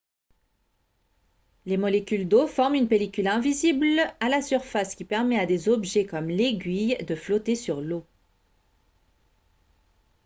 les 1.67 1.77
molécules 1.77 2.27
d'eau 2.27 2.47
forment 2.47 2.73
une 2.73 2.87
pellicule 2.87 3.27
invisible 3.27 3.99
à 4.19 4.29
la 4.29 4.41
surface 4.41 4.95
qui 4.95 5.05
permet 5.05 5.37
à 5.37 5.45
des 5.45 5.69
objets 5.69 6.07
comme 6.07 6.27
l'aiguille 6.27 6.97
de 7.05 7.13
flotter 7.13 7.53
sur 7.53 7.81
l'eau 7.81 8.03